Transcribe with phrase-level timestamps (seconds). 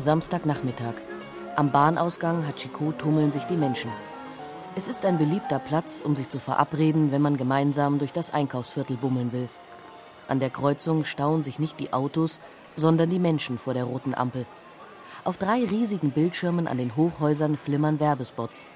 [0.00, 0.94] Samstagnachmittag.
[1.56, 3.90] Am Bahnausgang Hachiko tummeln sich die Menschen.
[4.76, 8.96] Es ist ein beliebter Platz, um sich zu verabreden, wenn man gemeinsam durch das Einkaufsviertel
[8.96, 9.48] bummeln will.
[10.26, 12.40] An der Kreuzung stauen sich nicht die Autos,
[12.76, 14.46] sondern die Menschen vor der roten Ampel.
[15.22, 18.66] Auf drei riesigen Bildschirmen an den Hochhäusern flimmern Werbespots.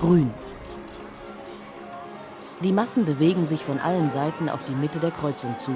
[0.00, 0.32] Grün.
[2.62, 5.72] Die Massen bewegen sich von allen Seiten auf die Mitte der Kreuzung zu.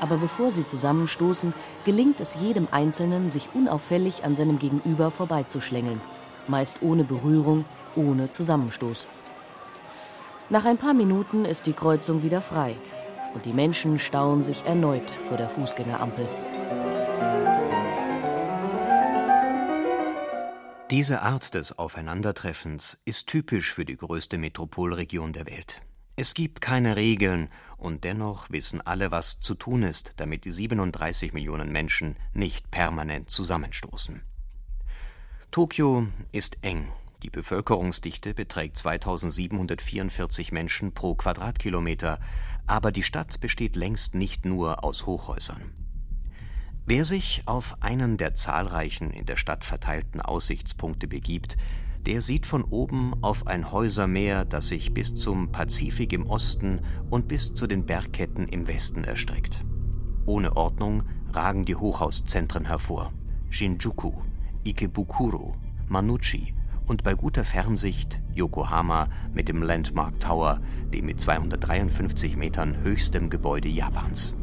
[0.00, 1.54] Aber bevor sie zusammenstoßen,
[1.84, 6.00] gelingt es jedem Einzelnen, sich unauffällig an seinem Gegenüber vorbeizuschlängeln.
[6.48, 7.64] Meist ohne Berührung,
[7.94, 9.06] ohne Zusammenstoß.
[10.48, 12.76] Nach ein paar Minuten ist die Kreuzung wieder frei
[13.34, 16.26] und die Menschen stauen sich erneut vor der Fußgängerampel.
[20.90, 25.80] Diese Art des Aufeinandertreffens ist typisch für die größte Metropolregion der Welt.
[26.20, 27.48] Es gibt keine Regeln,
[27.78, 33.30] und dennoch wissen alle, was zu tun ist, damit die 37 Millionen Menschen nicht permanent
[33.30, 34.20] zusammenstoßen.
[35.50, 36.92] Tokio ist eng.
[37.22, 42.20] Die Bevölkerungsdichte beträgt 2744 Menschen pro Quadratkilometer,
[42.66, 45.72] aber die Stadt besteht längst nicht nur aus Hochhäusern.
[46.84, 51.56] Wer sich auf einen der zahlreichen in der Stadt verteilten Aussichtspunkte begibt,
[52.06, 56.80] der sieht von oben auf ein Häusermeer, das sich bis zum Pazifik im Osten
[57.10, 59.64] und bis zu den Bergketten im Westen erstreckt.
[60.26, 61.02] Ohne Ordnung
[61.32, 63.12] ragen die Hochhauszentren hervor:
[63.50, 64.12] Shinjuku,
[64.64, 65.54] Ikebukuro,
[65.88, 66.54] Manuchi
[66.86, 70.60] und bei guter Fernsicht Yokohama mit dem Landmark Tower,
[70.92, 74.34] dem mit 253 Metern höchstem Gebäude Japans.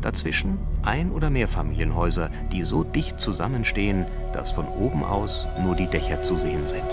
[0.00, 5.86] Dazwischen ein oder mehr Familienhäuser, die so dicht zusammenstehen, dass von oben aus nur die
[5.86, 6.84] Dächer zu sehen sind.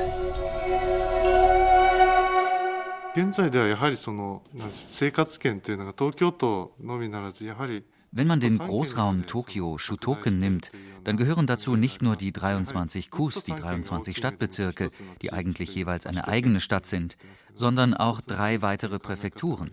[3.13, 4.41] 現在ではやはりその
[4.71, 7.83] 生活圏というのが東京都のみならずやはり
[8.15, 10.71] Wenn man den Großraum Tokio Shutoken nimmt,
[11.05, 14.89] dann gehören dazu nicht nur die 23 Kus, die 23 Stadtbezirke,
[15.21, 17.15] die eigentlich jeweils eine eigene Stadt sind,
[17.55, 19.71] sondern auch drei weitere Präfekturen: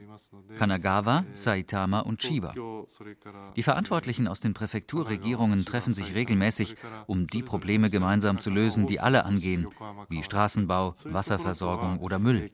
[0.56, 2.54] Kanagawa, Saitama und Chiba.
[3.56, 6.76] Die Verantwortlichen aus den Präfekturregierungen treffen sich regelmäßig,
[7.08, 9.66] um die Probleme gemeinsam zu lösen, die alle angehen,
[10.08, 12.50] wie Straßenbau, Wasserversorgung oder Müll.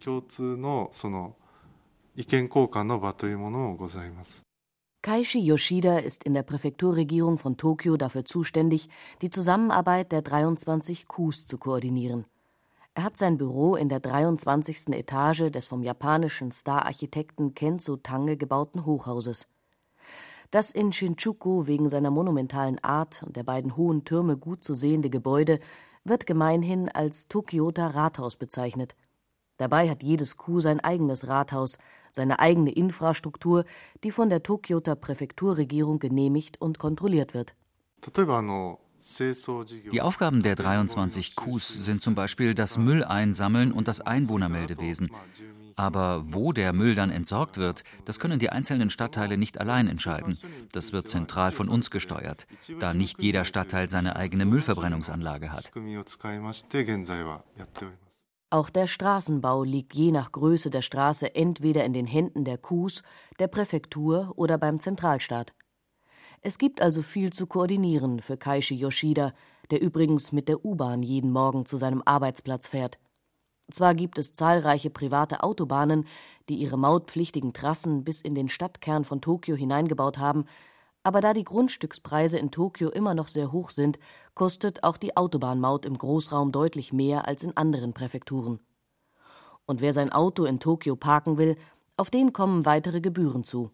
[2.16, 4.47] 意見交換の場というものもございます。
[5.01, 8.89] Kaishi Yoshida ist in der Präfekturregierung von Tokio dafür zuständig,
[9.21, 12.25] die Zusammenarbeit der 23 Kus zu koordinieren.
[12.95, 14.89] Er hat sein Büro in der 23.
[14.89, 19.47] Etage des vom japanischen Star-Architekten Kenzo Tange gebauten Hochhauses.
[20.51, 25.09] Das in Shinjuku wegen seiner monumentalen Art und der beiden hohen Türme gut zu sehende
[25.09, 25.59] Gebäude
[26.03, 28.95] wird gemeinhin als Tokioter Rathaus bezeichnet.
[29.55, 31.77] Dabei hat jedes Ku sein eigenes Rathaus,
[32.11, 33.65] seine eigene Infrastruktur,
[34.03, 37.55] die von der Tokioter Präfekturregierung genehmigt und kontrolliert wird.
[39.91, 45.09] Die Aufgaben der 23 Qs sind zum Beispiel das Mülleinsammeln und das Einwohnermeldewesen.
[45.75, 50.37] Aber wo der Müll dann entsorgt wird, das können die einzelnen Stadtteile nicht allein entscheiden.
[50.73, 52.47] Das wird zentral von uns gesteuert,
[52.81, 55.71] da nicht jeder Stadtteil seine eigene Müllverbrennungsanlage hat.
[58.51, 63.03] Auch der Straßenbau liegt je nach Größe der Straße entweder in den Händen der Qs,
[63.37, 65.53] der Präfektur oder beim Zentralstaat.
[66.41, 69.33] Es gibt also viel zu koordinieren für Kaishi Yoshida,
[69.69, 72.97] der übrigens mit der U-Bahn jeden Morgen zu seinem Arbeitsplatz fährt.
[73.69, 76.07] Zwar gibt es zahlreiche private Autobahnen,
[76.47, 80.45] die ihre mautpflichtigen Trassen bis in den Stadtkern von Tokio hineingebaut haben,
[81.03, 83.99] aber da die Grundstückspreise in Tokio immer noch sehr hoch sind,
[84.33, 88.59] kostet auch die Autobahnmaut im Großraum deutlich mehr als in anderen Präfekturen.
[89.65, 91.55] Und wer sein Auto in Tokio parken will,
[91.95, 93.71] auf den kommen weitere Gebühren zu.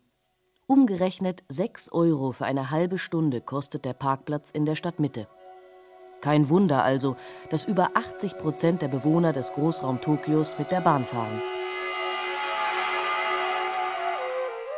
[0.68, 5.28] Umgerechnet 6 Euro für eine halbe Stunde kostet der Parkplatz in der Stadtmitte.
[6.22, 7.16] Kein Wunder also,
[7.52, 11.40] dass über 80 Prozent der Bewohner des Großraum Tokios mit der Bahn fahren.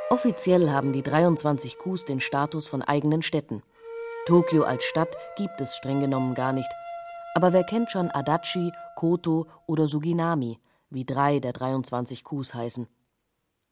[0.09, 3.61] Offiziell haben die 23 Kus den Status von eigenen Städten.
[4.25, 6.69] Tokio als Stadt gibt es streng genommen gar nicht.
[7.35, 10.59] Aber wer kennt schon Adachi, Koto oder Suginami,
[10.89, 12.87] wie drei der 23 Kus heißen?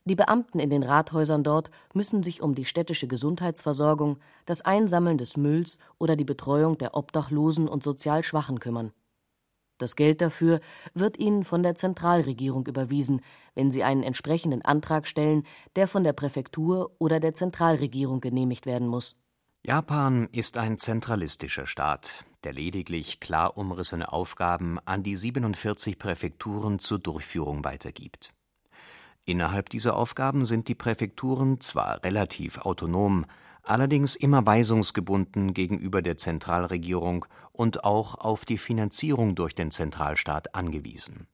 [0.04, 5.38] Die Beamten in den Rathäusern dort müssen sich um die städtische Gesundheitsversorgung, das Einsammeln des
[5.38, 8.92] Mülls oder die Betreuung der Obdachlosen und sozial Schwachen kümmern.
[9.78, 10.62] Das Geld dafür
[10.94, 13.22] wird ihnen von der Zentralregierung überwiesen,
[13.56, 15.44] wenn sie einen entsprechenden Antrag stellen,
[15.76, 19.16] der von der Präfektur oder der Zentralregierung genehmigt werden muss.
[19.66, 27.00] Japan ist ein zentralistischer Staat, der lediglich klar umrissene Aufgaben an die 47 Präfekturen zur
[27.00, 28.32] Durchführung weitergibt.
[29.26, 33.26] Innerhalb dieser Aufgaben sind die Präfekturen zwar relativ autonom,
[33.66, 41.28] allerdings immer weisungsgebunden gegenüber der Zentralregierung und auch auf die Finanzierung durch den Zentralstaat angewiesen.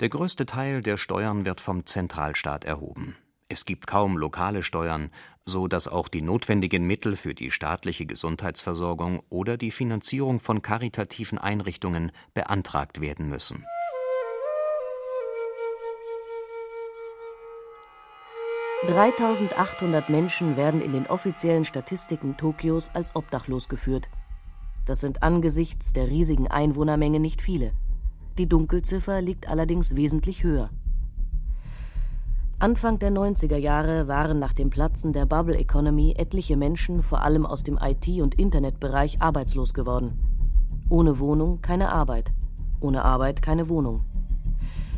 [0.00, 3.16] Der größte Teil der Steuern wird vom Zentralstaat erhoben.
[3.48, 5.10] Es gibt kaum lokale Steuern,
[5.44, 11.38] so dass auch die notwendigen Mittel für die staatliche Gesundheitsversorgung oder die Finanzierung von karitativen
[11.38, 13.64] Einrichtungen beantragt werden müssen
[18.86, 24.08] 3800 Menschen werden in den offiziellen Statistiken Tokios als obdachlos geführt.
[24.84, 27.72] Das sind angesichts der riesigen Einwohnermenge nicht viele.
[28.38, 30.70] Die Dunkelziffer liegt allerdings wesentlich höher.
[32.58, 37.44] Anfang der 90er Jahre waren nach dem Platzen der Bubble Economy etliche Menschen, vor allem
[37.44, 40.18] aus dem IT- und Internetbereich, arbeitslos geworden.
[40.88, 42.32] Ohne Wohnung keine Arbeit,
[42.80, 44.05] ohne Arbeit keine Wohnung.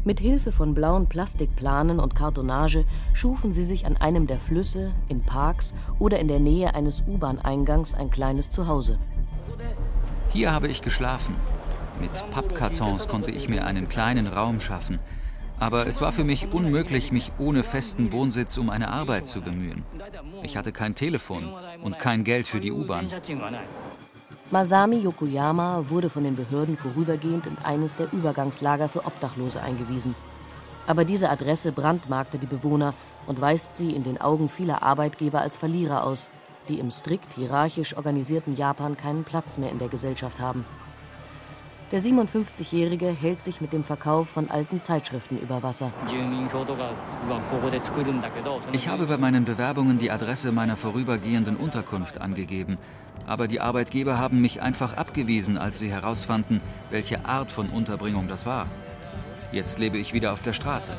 [0.04, 5.22] Mit Hilfe von blauen Plastikplanen und Kartonage schufen sie sich an einem der Flüsse, in
[5.22, 8.98] Parks oder in der Nähe eines U-Bahn-Eingangs ein kleines Zuhause.
[10.30, 11.34] Hier habe ich geschlafen.
[12.00, 15.00] Mit Pappkartons konnte ich mir einen kleinen Raum schaffen.
[15.58, 19.82] Aber es war für mich unmöglich, mich ohne festen Wohnsitz um eine Arbeit zu bemühen.
[20.44, 21.52] Ich hatte kein Telefon
[21.82, 23.08] und kein Geld für die U-Bahn.
[24.50, 30.14] Masami Yokoyama wurde von den Behörden vorübergehend in eines der Übergangslager für Obdachlose eingewiesen.
[30.86, 32.94] Aber diese Adresse brandmarkte die Bewohner
[33.26, 36.30] und weist sie in den Augen vieler Arbeitgeber als Verlierer aus,
[36.70, 40.64] die im strikt hierarchisch organisierten Japan keinen Platz mehr in der Gesellschaft haben.
[41.90, 45.90] Der 57-Jährige hält sich mit dem Verkauf von alten Zeitschriften über Wasser.
[48.72, 52.76] Ich habe bei meinen Bewerbungen die Adresse meiner vorübergehenden Unterkunft angegeben.
[53.26, 58.44] Aber die Arbeitgeber haben mich einfach abgewiesen, als sie herausfanden, welche Art von Unterbringung das
[58.44, 58.66] war.
[59.50, 60.92] Jetzt lebe ich wieder auf der Straße.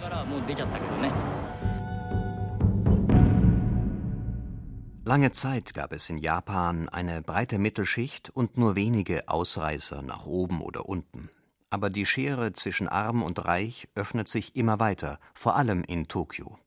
[5.10, 10.62] Lange Zeit gab es in Japan eine breite Mittelschicht und nur wenige Ausreißer nach oben
[10.62, 11.32] oder unten.
[11.72, 16.60] Aber die Schere zwischen Arm und Reich öffnet sich immer weiter, vor allem in Tokio.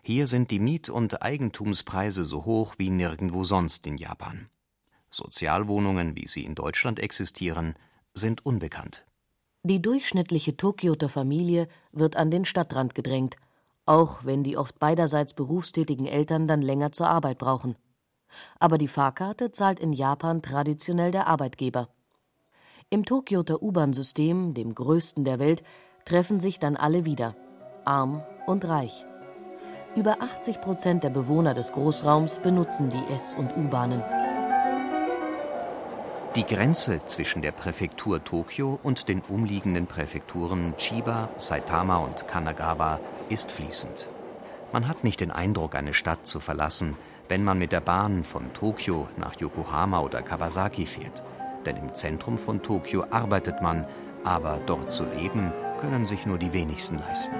[0.00, 4.48] Hier sind die Miet- und Eigentumspreise so hoch wie nirgendwo sonst in Japan.
[5.10, 7.74] Sozialwohnungen, wie sie in Deutschland existieren,
[8.14, 9.04] sind unbekannt.
[9.62, 13.36] Die durchschnittliche Tokioter Familie wird an den Stadtrand gedrängt
[13.88, 17.76] auch wenn die oft beiderseits berufstätigen Eltern dann länger zur Arbeit brauchen.
[18.60, 21.88] Aber die Fahrkarte zahlt in Japan traditionell der Arbeitgeber.
[22.90, 25.62] Im Tokioter U-Bahn-System, dem größten der Welt,
[26.04, 27.34] treffen sich dann alle wieder,
[27.84, 29.06] arm und reich.
[29.96, 34.02] Über 80 Prozent der Bewohner des Großraums benutzen die S- und U-Bahnen.
[36.36, 43.50] Die Grenze zwischen der Präfektur Tokio und den umliegenden Präfekturen Chiba, Saitama und Kanagawa ist
[43.50, 44.08] fließend.
[44.72, 46.96] Man hat nicht den Eindruck, eine Stadt zu verlassen,
[47.28, 51.22] wenn man mit der Bahn von Tokio nach Yokohama oder Kawasaki fährt.
[51.64, 53.86] Denn im Zentrum von Tokio arbeitet man,
[54.24, 57.36] aber dort zu leben können sich nur die wenigsten leisten.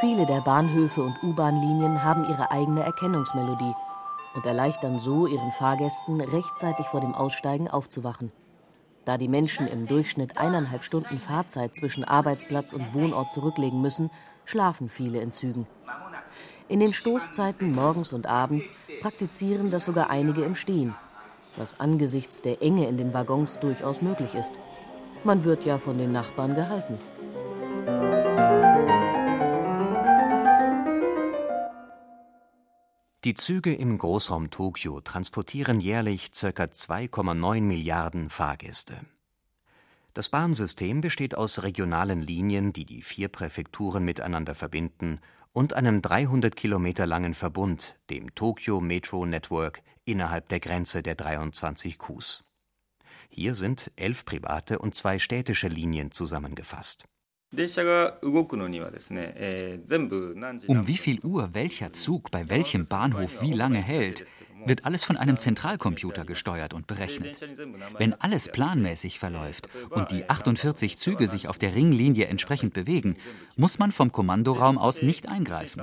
[0.00, 3.74] Viele der Bahnhöfe und U-Bahn-Linien haben ihre eigene Erkennungsmelodie
[4.34, 8.32] und erleichtern so ihren Fahrgästen, rechtzeitig vor dem Aussteigen aufzuwachen.
[9.04, 14.10] Da die Menschen im Durchschnitt eineinhalb Stunden Fahrzeit zwischen Arbeitsplatz und Wohnort zurücklegen müssen,
[14.44, 15.66] schlafen viele in Zügen.
[16.68, 20.94] In den Stoßzeiten morgens und abends praktizieren das sogar einige im Stehen,
[21.56, 24.54] was angesichts der Enge in den Waggons durchaus möglich ist.
[25.24, 26.98] Man wird ja von den Nachbarn gehalten.
[33.24, 36.48] Die Züge im Großraum Tokio transportieren jährlich ca.
[36.48, 38.98] 2,9 Milliarden Fahrgäste.
[40.14, 45.20] Das Bahnsystem besteht aus regionalen Linien, die die vier Präfekturen miteinander verbinden,
[45.52, 51.98] und einem 300 Kilometer langen Verbund, dem Tokyo Metro Network, innerhalb der Grenze der 23
[51.98, 52.44] Qs.
[53.28, 57.06] Hier sind elf private und zwei städtische Linien zusammengefasst
[60.68, 64.24] um wie viel Uhr welcher Zug bei welchem Bahnhof wie lange hält,
[64.66, 67.44] wird alles von einem Zentralcomputer gesteuert und berechnet.
[67.98, 73.16] Wenn alles planmäßig verläuft und die 48 Züge sich auf der Ringlinie entsprechend bewegen,
[73.56, 75.82] muss man vom Kommandoraum aus nicht eingreifen.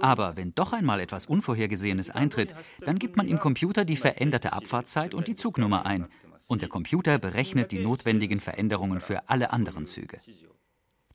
[0.00, 5.14] Aber wenn doch einmal etwas Unvorhergesehenes eintritt, dann gibt man im Computer die veränderte Abfahrtszeit
[5.14, 6.08] und die Zugnummer ein.
[6.48, 10.18] Und der Computer berechnet die notwendigen Veränderungen für alle anderen Züge.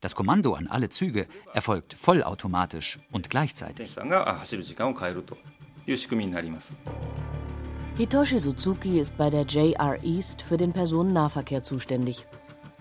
[0.05, 3.89] Das Kommando an alle Züge erfolgt vollautomatisch und gleichzeitig.
[7.97, 12.27] Hitoshi Suzuki ist bei der JR East für den Personennahverkehr zuständig.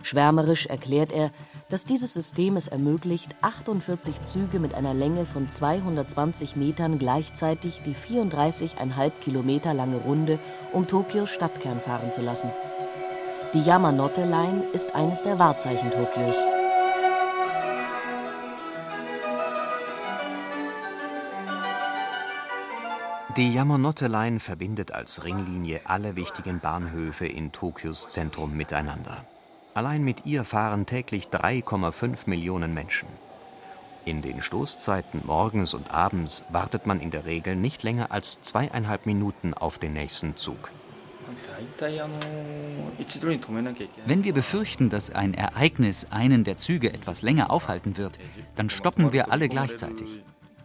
[0.03, 1.31] Schwärmerisch erklärt er,
[1.71, 7.95] dass dieses System es ermöglicht, 48 Züge mit einer Länge von 220 Metern gleichzeitig die
[7.95, 10.39] 34,5 Kilometer lange Runde
[10.73, 12.51] um Tokios Stadtkern fahren zu lassen.
[13.55, 16.54] Die Yamanote Line ist eines der Wahrzeichen Tokios.
[23.37, 29.25] Die Yamanote Line verbindet als Ringlinie alle wichtigen Bahnhöfe in Tokios Zentrum miteinander.
[29.75, 33.09] Allein mit ihr fahren täglich 3,5 Millionen Menschen.
[34.05, 39.05] In den Stoßzeiten morgens und abends wartet man in der Regel nicht länger als zweieinhalb
[39.05, 40.71] Minuten auf den nächsten Zug.
[44.07, 48.21] Wenn wir befürchten, dass ein Ereignis einen der Züge etwas länger aufhalten wird,
[48.55, 50.23] dann stoppen wir alle gleichzeitig.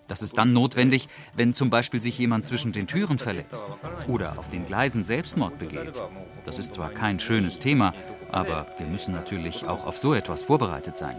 [0.09, 3.65] Das ist dann notwendig, wenn zum Beispiel sich jemand zwischen den Türen verletzt
[4.07, 6.01] oder auf den Gleisen Selbstmord begeht.
[6.45, 7.93] Das ist zwar kein schönes Thema,
[8.31, 11.15] aber wir müssen natürlich auch auf so etwas vorbereitet sein.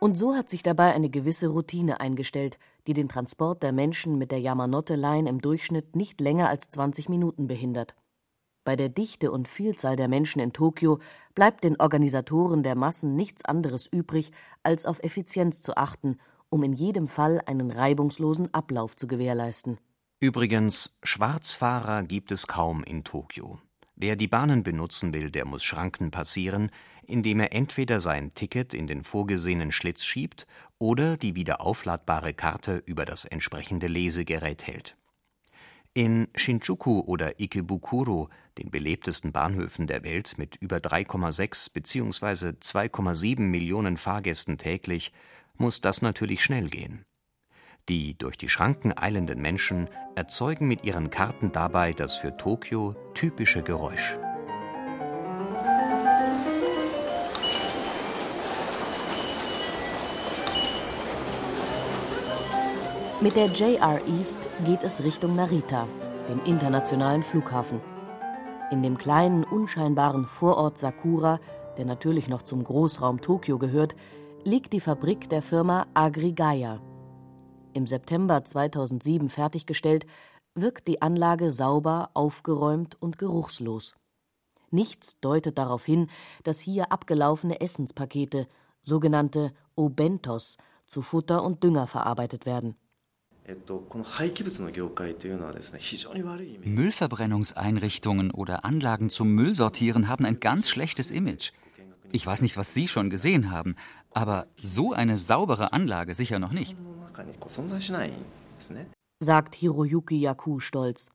[0.00, 4.32] Und so hat sich dabei eine gewisse Routine eingestellt, die den Transport der Menschen mit
[4.32, 7.94] der Yamanote Line im Durchschnitt nicht länger als 20 Minuten behindert.
[8.64, 10.98] Bei der Dichte und Vielzahl der Menschen in Tokio
[11.34, 16.18] bleibt den Organisatoren der Massen nichts anderes übrig, als auf Effizienz zu achten,
[16.50, 19.78] um in jedem Fall einen reibungslosen Ablauf zu gewährleisten.
[20.20, 23.58] Übrigens, Schwarzfahrer gibt es kaum in Tokio.
[23.96, 26.70] Wer die Bahnen benutzen will, der muss Schranken passieren,
[27.06, 30.46] indem er entweder sein Ticket in den vorgesehenen Schlitz schiebt
[30.78, 34.96] oder die wieder aufladbare Karte über das entsprechende Lesegerät hält.
[35.92, 38.28] In Shinjuku oder Ikebukuro,
[38.58, 42.50] den belebtesten Bahnhöfen der Welt mit über 3,6 bzw.
[42.60, 45.12] 2,7 Millionen Fahrgästen täglich,
[45.56, 47.04] muss das natürlich schnell gehen.
[47.88, 53.62] Die durch die Schranken eilenden Menschen erzeugen mit ihren Karten dabei das für Tokio typische
[53.62, 54.16] Geräusch
[63.22, 65.86] Mit der JR East geht es Richtung Narita,
[66.26, 67.82] dem internationalen Flughafen.
[68.70, 71.38] In dem kleinen, unscheinbaren Vorort Sakura,
[71.76, 73.94] der natürlich noch zum Großraum Tokio gehört,
[74.42, 76.80] liegt die Fabrik der Firma Agrigaya.
[77.74, 80.06] Im September 2007 fertiggestellt,
[80.54, 83.96] wirkt die Anlage sauber, aufgeräumt und geruchslos.
[84.70, 86.06] Nichts deutet darauf hin,
[86.42, 88.48] dass hier abgelaufene Essenspakete,
[88.82, 92.76] sogenannte Obentos, zu Futter und Dünger verarbeitet werden.
[96.64, 101.52] Müllverbrennungseinrichtungen oder Anlagen zum Müllsortieren haben ein ganz schlechtes Image.
[102.12, 103.76] Ich weiß nicht, was Sie schon gesehen haben,
[104.10, 106.76] aber so eine saubere Anlage sicher noch nicht.
[109.20, 111.10] Sagt Hiroyuki Yaku stolz.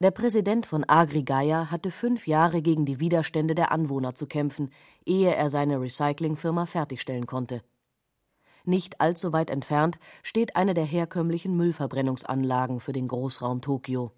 [0.00, 4.70] Der Präsident von Agri-Gaia hatte fünf Jahre gegen die Widerstände der Anwohner zu kämpfen,
[5.06, 7.62] ehe er seine Recyclingfirma fertigstellen konnte.
[8.66, 14.12] Nicht allzu weit entfernt steht eine der herkömmlichen Müllverbrennungsanlagen für den Großraum Tokio.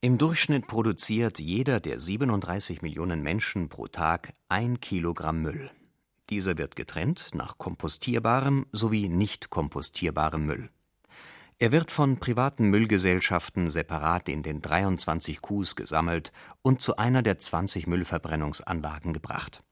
[0.00, 5.70] Im Durchschnitt produziert jeder der 37 Millionen Menschen pro Tag ein Kilogramm Müll.
[6.28, 10.70] Dieser wird getrennt nach kompostierbarem sowie nicht kompostierbarem Müll.
[11.60, 16.32] Er wird von privaten Müllgesellschaften separat in den 23 Qs gesammelt
[16.62, 19.64] und zu einer der 20 Müllverbrennungsanlagen gebracht.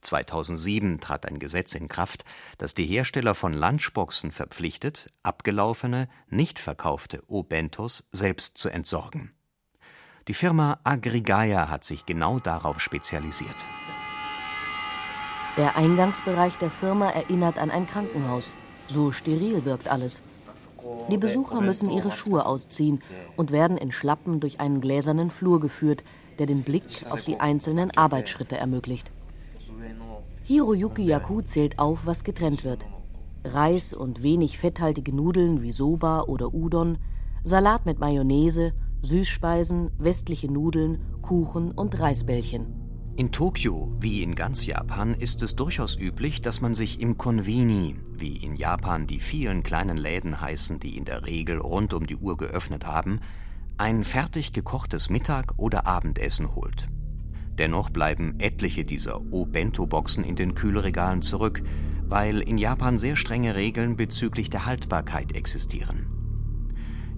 [0.00, 2.24] 2007 trat ein Gesetz in Kraft,
[2.58, 9.32] das die Hersteller von Lunchboxen verpflichtet, abgelaufene, nicht verkaufte O-Bentos selbst zu entsorgen.
[10.28, 13.66] Die Firma Agrigaya hat sich genau darauf spezialisiert.
[15.56, 18.54] Der Eingangsbereich der Firma erinnert an ein Krankenhaus.
[18.86, 20.22] So steril wirkt alles.
[21.10, 23.02] Die Besucher müssen ihre Schuhe ausziehen
[23.36, 26.04] und werden in Schlappen durch einen gläsernen Flur geführt,
[26.38, 29.10] der den Blick auf die einzelnen Arbeitsschritte ermöglicht.
[30.48, 32.86] Hiroyuki Yaku zählt auf, was getrennt wird.
[33.44, 36.96] Reis und wenig fetthaltige Nudeln wie Soba oder Udon,
[37.44, 42.64] Salat mit Mayonnaise, Süßspeisen, westliche Nudeln, Kuchen und Reisbällchen.
[43.16, 47.96] In Tokio, wie in ganz Japan, ist es durchaus üblich, dass man sich im Konvini,
[48.16, 52.16] wie in Japan die vielen kleinen Läden heißen, die in der Regel rund um die
[52.16, 53.20] Uhr geöffnet haben,
[53.76, 56.88] ein fertig gekochtes Mittag- oder Abendessen holt.
[57.58, 61.62] Dennoch bleiben etliche dieser O-Bento-Boxen in den Kühlregalen zurück,
[62.06, 66.06] weil in Japan sehr strenge Regeln bezüglich der Haltbarkeit existieren.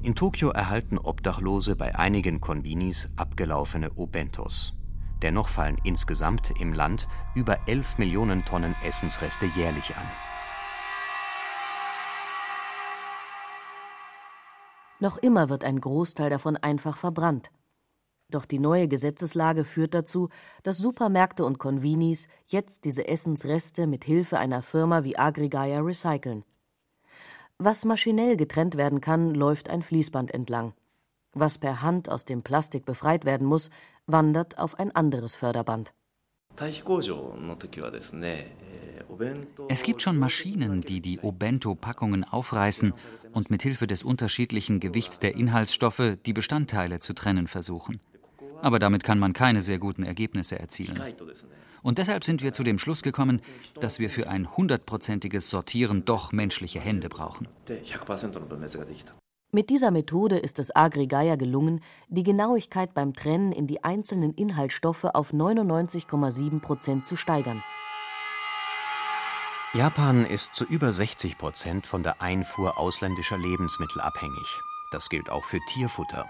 [0.03, 4.73] In Tokio erhalten Obdachlose bei einigen Konbinis abgelaufene O-Bentos.
[5.21, 10.07] Dennoch fallen insgesamt im Land über 11 Millionen Tonnen Essensreste jährlich an.
[15.01, 17.51] Noch immer wird ein Großteil davon einfach verbrannt.
[18.31, 20.29] Doch die neue Gesetzeslage führt dazu,
[20.63, 26.45] dass Supermärkte und Convinis jetzt diese Essensreste mit Hilfe einer Firma wie Agrigaya recyceln.
[27.59, 30.73] Was maschinell getrennt werden kann, läuft ein Fließband entlang.
[31.33, 33.71] Was per Hand aus dem Plastik befreit werden muss,
[34.07, 35.93] wandert auf ein anderes Förderband.
[39.69, 42.93] Es gibt schon Maschinen, die die Obento-Packungen aufreißen
[43.33, 48.01] und mit Hilfe des unterschiedlichen Gewichts der Inhaltsstoffe die Bestandteile zu trennen versuchen.
[48.63, 51.01] Aber damit kann man keine sehr guten Ergebnisse erzielen.
[51.83, 53.41] Und deshalb sind wir zu dem Schluss gekommen,
[53.81, 57.49] dass wir für ein hundertprozentiges Sortieren doch menschliche Hände brauchen.
[59.53, 65.05] Mit dieser Methode ist es Agrigaya gelungen, die Genauigkeit beim Trennen in die einzelnen Inhaltsstoffe
[65.05, 67.63] auf 99,7 Prozent zu steigern.
[69.73, 74.61] Japan ist zu über 60 Prozent von der Einfuhr ausländischer Lebensmittel abhängig.
[74.93, 76.27] Das gilt auch für Tierfutter.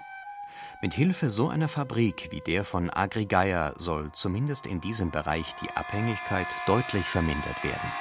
[0.83, 5.71] Mit Hilfe so einer Fabrik wie der von Agrigaya soll zumindest in diesem Bereich die
[5.77, 7.93] Abhängigkeit deutlich vermindert werden.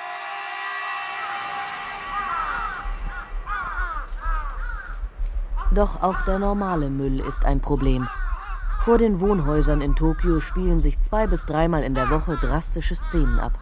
[5.72, 8.08] Doch auch der normale Müll ist ein Problem.
[8.84, 13.40] Vor den Wohnhäusern in Tokio spielen sich zwei bis dreimal in der Woche drastische Szenen
[13.40, 13.54] ab.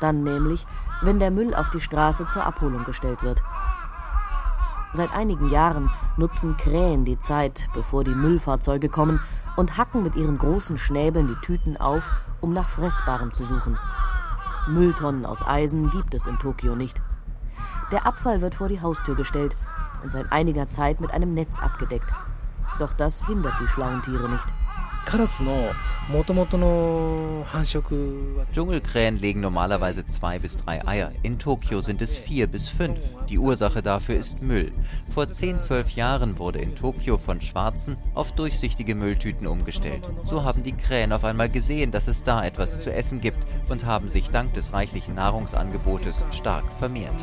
[0.00, 0.66] Dann nämlich,
[1.02, 3.42] wenn der Müll auf die Straße zur Abholung gestellt wird.
[4.94, 9.20] Seit einigen Jahren nutzen Krähen die Zeit, bevor die Müllfahrzeuge kommen,
[9.56, 13.78] und hacken mit ihren großen Schnäbeln die Tüten auf, um nach Fressbarem zu suchen.
[14.68, 17.00] Mülltonnen aus Eisen gibt es in Tokio nicht.
[17.90, 19.56] Der Abfall wird vor die Haustür gestellt
[20.02, 22.10] und seit einiger Zeit mit einem Netz abgedeckt.
[22.78, 24.46] Doch das hindert die schlauen Tiere nicht.
[28.52, 31.12] Dschungelkrähen legen normalerweise zwei bis drei Eier.
[31.22, 32.98] In Tokio sind es vier bis fünf.
[33.28, 34.72] Die Ursache dafür ist Müll.
[35.08, 40.08] Vor 10, 12 Jahren wurde in Tokio von schwarzen auf durchsichtige Mülltüten umgestellt.
[40.24, 43.86] So haben die Krähen auf einmal gesehen, dass es da etwas zu essen gibt und
[43.86, 47.22] haben sich dank des reichlichen Nahrungsangebotes stark vermehrt.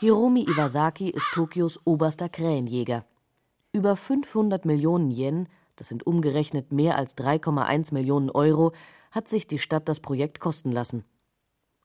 [0.00, 3.04] Hiromi Iwasaki ist Tokios oberster Krähenjäger.
[3.70, 8.72] Über 500 Millionen Yen, das sind umgerechnet mehr als 3,1 Millionen Euro,
[9.10, 11.04] hat sich die Stadt das Projekt kosten lassen.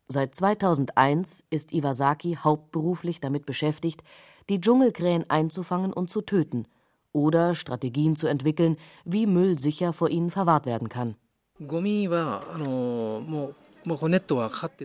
[0.07, 4.01] Seit 2001 ist Iwasaki hauptberuflich damit beschäftigt,
[4.47, 6.69] die Dschungelkrähen einzufangen und zu töten
[7.11, 11.17] oder Strategien zu entwickeln, wie Müll sicher vor ihnen verwahrt werden kann.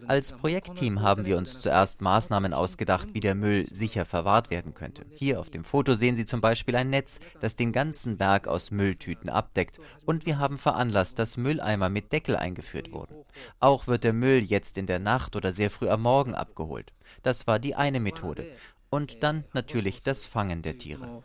[0.08, 5.04] Als Projektteam haben wir uns zuerst Maßnahmen ausgedacht, wie der Müll sicher verwahrt werden könnte.
[5.10, 8.70] Hier auf dem Foto sehen Sie zum Beispiel ein Netz, das den ganzen Berg aus
[8.70, 9.78] Mülltüten abdeckt.
[10.06, 13.24] Und wir haben veranlasst, dass Mülleimer mit Deckel eingeführt wurden.
[13.58, 16.92] Auch wird der Müll jetzt in der Nacht oder sehr früh am Morgen abgeholt.
[17.22, 18.46] Das war die eine Methode.
[18.90, 21.22] Und dann natürlich das Fangen der Tiere.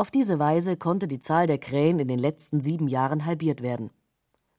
[0.00, 3.90] Auf diese Weise konnte die Zahl der Krähen in den letzten sieben Jahren halbiert werden.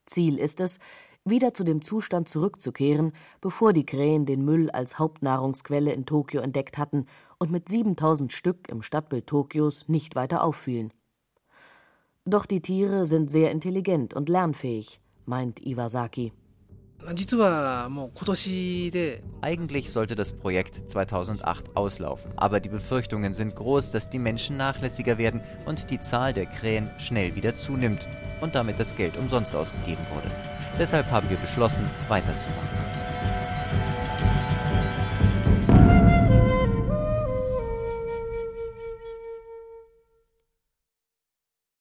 [0.06, 0.78] Ziel ist es,
[1.26, 6.78] wieder zu dem Zustand zurückzukehren, bevor die Krähen den Müll als Hauptnahrungsquelle in Tokio entdeckt
[6.78, 7.08] hatten
[7.40, 10.94] und mit 7000 Stück im Stadtbild Tokios nicht weiter auffielen.
[12.24, 16.34] Doch die Tiere sind sehr intelligent und lernfähig, meint Iwasaki.
[19.42, 25.18] Eigentlich sollte das Projekt 2008 auslaufen, aber die Befürchtungen sind groß, dass die Menschen nachlässiger
[25.18, 28.08] werden und die Zahl der Krähen schnell wieder zunimmt
[28.42, 30.28] und damit das Geld umsonst ausgegeben wurde.
[30.78, 33.01] Deshalb haben wir beschlossen, weiterzumachen.